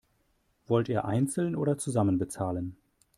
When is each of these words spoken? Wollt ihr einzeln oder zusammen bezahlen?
Wollt 0.65 0.89
ihr 0.89 1.05
einzeln 1.05 1.55
oder 1.55 1.77
zusammen 1.77 2.17
bezahlen? 2.17 2.75